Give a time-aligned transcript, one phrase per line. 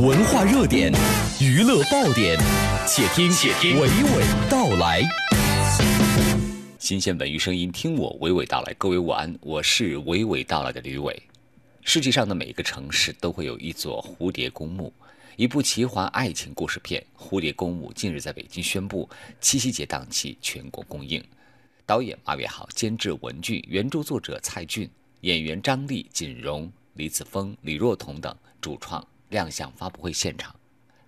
[0.00, 0.90] 文化热点，
[1.42, 2.38] 娱乐爆点，
[2.88, 5.02] 且听且听娓娓道来。
[6.78, 8.72] 新鲜文娱声音，听我娓娓道来。
[8.78, 11.22] 各位晚安，我是娓娓道来的吕伟。
[11.82, 14.90] 世界上的每一个城市都会有一座蝴蝶公墓，
[15.36, 19.06] 一部奇幻爱情故事片《蝴蝶公墓》近日在北京宣布，
[19.38, 21.22] 七夕节档期全国公映。
[21.84, 24.88] 导演马伟豪，监制文俊，原著作者蔡骏，
[25.20, 30.54] 演员张丽、锦荣、李子峰、李若彤等主创亮相发布会现场，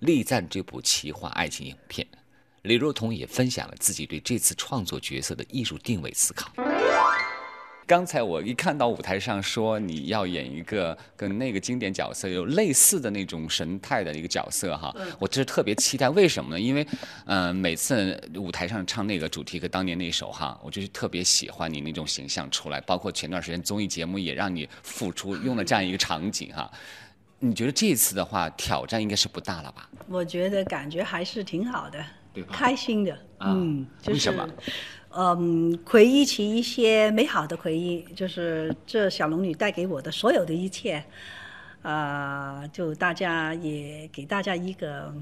[0.00, 2.06] 力赞这部奇幻爱情影片。
[2.62, 6.52] 李若彤也分享了自己对这次创作角色的艺术定位思考。
[7.84, 16.08] 刚才我一看到舞台上说你要演一个跟那个经典角色有类似的那种神态的一个角色哈，我就是特别期待。
[16.10, 16.60] 为什么呢？
[16.60, 16.86] 因为，
[17.26, 22.80] 嗯，每次舞台上唱那个主题歌，当年那首哈，我就是特别喜欢你那种形象出来。
[22.82, 26.70] 包括前段时间综艺节目也让你复出，用了这样一个场景哈。
[27.44, 29.90] 你觉得这次的话挑战应该是不大了吧？
[30.08, 31.98] 我觉得感觉还是挺好的，
[32.32, 32.54] 对吧？
[32.54, 34.48] 开心的，嗯，为什么？
[35.10, 41.02] 嗯，回忆起一些美好的回忆，就是这小龙女带给我的所有的一切，
[41.82, 45.12] 啊，就大家也给大家一个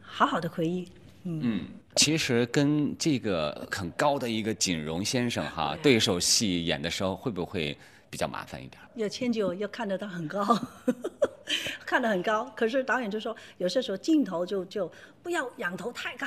[0.00, 0.88] 好好的回忆。
[1.24, 1.66] 嗯，
[1.96, 7.76] 其实跟这个很高的一个锦荣先生哈对手戏演的时候，会不会
[8.08, 8.80] 比较麻烦一点？
[8.94, 10.42] 要迁就，要看得到很高。
[11.84, 14.90] 看得很高，可是导演就说，有些时候镜头就就
[15.22, 16.26] 不要仰头太高，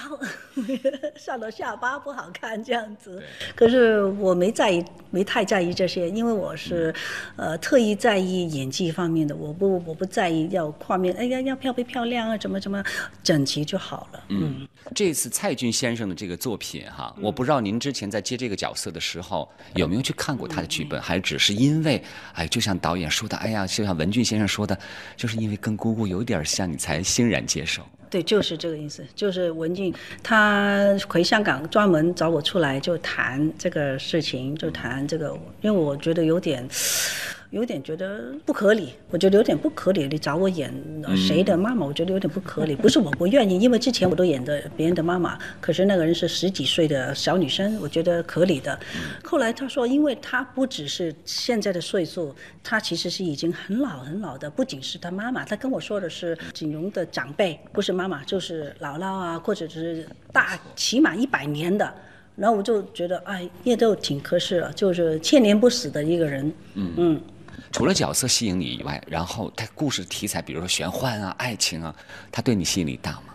[1.15, 3.21] 上到下巴不好看这样子。
[3.55, 6.93] 可是我没在意，没太在意这些，因为我是，
[7.35, 12.83] 呃，特意在意演技方面的，我不我不在意要画面，哎呀要漂不漂亮啊，怎么怎么
[13.23, 14.23] 整齐就好了。
[14.29, 22.01] 嗯，这次蔡骏先生的这个作品哈，我不知道您之前在接这个角色的时候有没有去看过他的剧本，还只是因为，
[22.33, 24.77] 哎，就像导演说的，哎呀，就像文俊先生说的。
[25.15, 27.81] 就是因为跟姑姑有点像，你才欣然接受。
[28.09, 29.05] 对，就是这个意思。
[29.15, 36.67] 就是文静，她回香港专门找我出来就谈这个事情，就谈这个，因为我觉得有点。
[37.51, 40.07] 有点觉得不合理，我觉得有点不合理。
[40.07, 40.73] 你找我演
[41.17, 42.73] 谁的妈妈，我觉得有点不合理。
[42.77, 48.79] 不是我不愿意，因为之前我都演的别人的妈妈，可是那个人是十几岁的小女生，我觉得合理的。
[49.21, 61.93] 后来他说，因为他不只是现在的岁数，他其实是已经很老很老的，不仅是他妈妈，他跟我说的是锦荣的长辈，不是妈妈就是姥姥啊，或者是大起码一百年的。
[62.37, 66.49] 然后我就觉得，哎，也都挺合适了，就是千年不死的一个人。
[66.75, 67.21] 嗯嗯。
[67.71, 71.95] 除了角色吸引你以外，然后它故事题材，比如说玄幻啊、爱情啊，
[72.31, 73.33] 它对你吸引力大吗？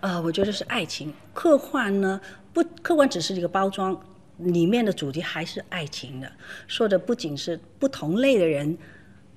[0.00, 1.12] 啊，我觉得是爱情。
[1.32, 2.20] 科幻呢，
[2.52, 3.98] 不，科幻只是一个包装，
[4.38, 6.30] 里面的主题还是爱情的。
[6.66, 8.76] 说的不仅是不同类的人、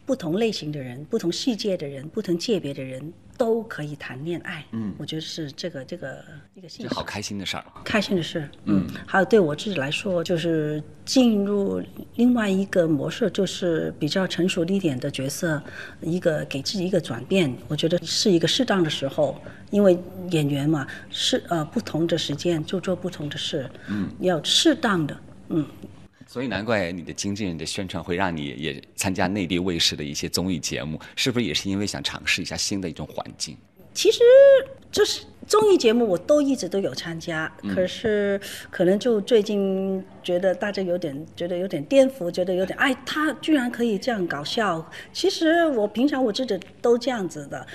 [0.05, 3.13] 不同类型的人、不同世界的人、不同界别的人。
[3.37, 6.23] 都可以谈恋爱，嗯，我觉得是这个这个
[6.53, 11.81] 一个这好开心的事儿，开心的事，嗯，还有对我自己来说，就是进入
[12.15, 15.61] 另外一个模式，就是比较成熟一点的角色，
[16.01, 19.97] 一个给自己一个转变，我觉得是一个适当的时候，因为
[20.29, 25.17] 演员嘛，是呃不同的时间就做不同的事，嗯，要适当的，
[25.49, 25.65] 嗯。
[26.27, 33.57] 所以难怪你的经纪人的宣传会让你也参加内地卫视的一些综艺节目，是不是也是因为想尝试一下新的一种环境？
[33.93, 34.19] 其实
[34.91, 38.41] 就是综艺节目我都一直都有参加，可是
[38.71, 44.83] 可能就最近觉得大家有点觉得有点颠覆，觉得有点哎，他居然可以这样搞笑。
[45.11, 47.67] 其实我平常我自己都这样子的，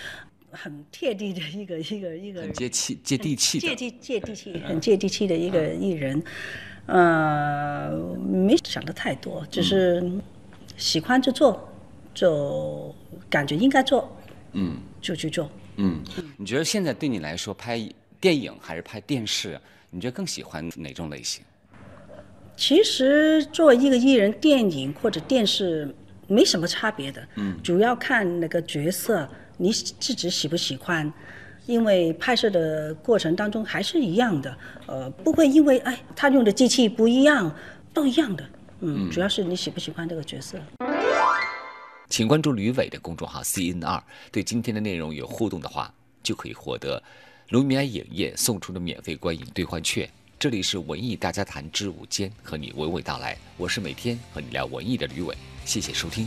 [0.50, 6.22] 很贴地的一个 一个一个接气接地气接地接地气很接地气的一个艺人。
[6.86, 7.91] 呃，
[8.26, 10.03] 没想的太多，就是
[10.78, 11.69] 喜欢就做，
[12.14, 12.94] 就
[13.28, 14.10] 感觉应该做，
[14.53, 15.50] 嗯，就去做。
[15.76, 16.03] 嗯，
[16.38, 17.78] 你觉得现在对你来说，拍
[18.19, 19.60] 电影还是拍电视，
[19.91, 21.44] 你觉得更喜欢哪种类型？
[22.56, 25.94] 其实作为一个艺人，电影或者电视
[26.26, 31.12] 没什么差别的，嗯，主要看那个角色，你自己喜不喜欢。
[31.66, 34.56] 因为拍摄的过程当中还是一样的，
[34.87, 37.55] 呃，不会因为哎他用的机器不一样，
[37.93, 38.49] 都一样的，
[38.81, 40.58] 嗯，主要是你喜不喜欢这个角色。
[42.08, 44.02] 请关注吕伟的公众号 C N R，
[44.32, 47.02] 对今天的内容有互动的话，就可以获得
[47.50, 50.08] 卢米埃影业送出的免费观影兑换券。
[50.38, 56.26] 这里是文艺大家谈之午间，和你娓娓道来，我是每天和你聊文艺的吕伟，谢谢收听。